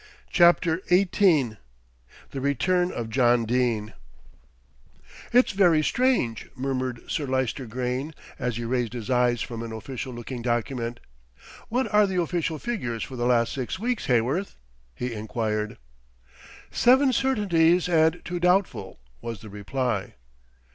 [0.31, 1.57] CHAPTER XVIII
[2.31, 3.93] THE RETURN OF JOHN DENE
[5.31, 10.11] "It's very strange," murmured Sir Lyster Grayne, as he raised his eyes from an official
[10.11, 11.01] looking document.
[11.69, 14.55] "What are the official figures for the last six weeks, Heyworth?"
[14.95, 15.77] he enquired.
[16.71, 20.15] "Seven certainties and two doubtful," was the reply.